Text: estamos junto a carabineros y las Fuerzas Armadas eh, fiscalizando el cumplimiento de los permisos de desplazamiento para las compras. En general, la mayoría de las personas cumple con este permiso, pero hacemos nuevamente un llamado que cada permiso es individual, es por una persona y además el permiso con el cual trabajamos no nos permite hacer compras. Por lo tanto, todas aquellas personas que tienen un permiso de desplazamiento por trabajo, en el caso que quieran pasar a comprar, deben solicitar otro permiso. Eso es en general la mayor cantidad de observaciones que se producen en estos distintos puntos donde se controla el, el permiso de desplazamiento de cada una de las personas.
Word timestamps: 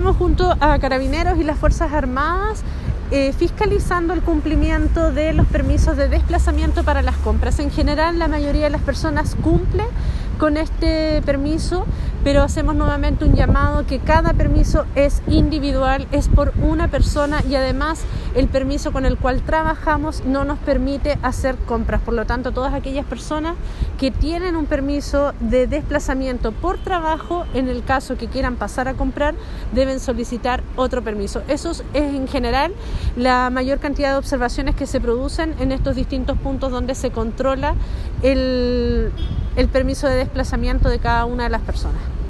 estamos 0.00 0.16
junto 0.16 0.56
a 0.60 0.78
carabineros 0.78 1.38
y 1.38 1.44
las 1.44 1.58
Fuerzas 1.58 1.92
Armadas 1.92 2.62
eh, 3.10 3.34
fiscalizando 3.34 4.14
el 4.14 4.22
cumplimiento 4.22 5.12
de 5.12 5.34
los 5.34 5.46
permisos 5.46 5.94
de 5.94 6.08
desplazamiento 6.08 6.84
para 6.84 7.02
las 7.02 7.16
compras. 7.18 7.58
En 7.58 7.70
general, 7.70 8.18
la 8.18 8.26
mayoría 8.26 8.64
de 8.64 8.70
las 8.70 8.80
personas 8.80 9.36
cumple 9.42 9.84
con 10.38 10.56
este 10.56 11.20
permiso, 11.26 11.84
pero 12.24 12.42
hacemos 12.42 12.74
nuevamente 12.74 13.24
un 13.24 13.34
llamado 13.34 13.86
que 13.86 13.98
cada 13.98 14.32
permiso 14.34 14.84
es 14.94 15.22
individual, 15.26 16.06
es 16.12 16.28
por 16.28 16.52
una 16.62 16.88
persona 16.88 17.42
y 17.48 17.54
además 17.54 18.02
el 18.34 18.48
permiso 18.48 18.92
con 18.92 19.06
el 19.06 19.16
cual 19.16 19.42
trabajamos 19.42 20.24
no 20.24 20.44
nos 20.44 20.58
permite 20.58 21.18
hacer 21.22 21.56
compras. 21.56 22.00
Por 22.02 22.14
lo 22.14 22.26
tanto, 22.26 22.52
todas 22.52 22.74
aquellas 22.74 23.06
personas 23.06 23.56
que 23.98 24.10
tienen 24.10 24.56
un 24.56 24.66
permiso 24.66 25.32
de 25.40 25.66
desplazamiento 25.66 26.52
por 26.52 26.78
trabajo, 26.78 27.44
en 27.54 27.68
el 27.68 27.84
caso 27.84 28.16
que 28.16 28.28
quieran 28.28 28.56
pasar 28.56 28.88
a 28.88 28.94
comprar, 28.94 29.34
deben 29.72 30.00
solicitar 30.00 30.62
otro 30.76 31.02
permiso. 31.02 31.42
Eso 31.48 31.70
es 31.70 31.84
en 31.94 32.28
general 32.28 32.72
la 33.16 33.50
mayor 33.50 33.78
cantidad 33.78 34.12
de 34.12 34.18
observaciones 34.18 34.74
que 34.74 34.86
se 34.86 35.00
producen 35.00 35.54
en 35.60 35.72
estos 35.72 35.96
distintos 35.96 36.38
puntos 36.38 36.70
donde 36.70 36.94
se 36.94 37.10
controla 37.10 37.74
el, 38.22 39.10
el 39.56 39.68
permiso 39.68 40.06
de 40.06 40.16
desplazamiento 40.16 40.88
de 40.88 40.98
cada 40.98 41.24
una 41.24 41.44
de 41.44 41.50
las 41.50 41.62
personas. 41.62 42.10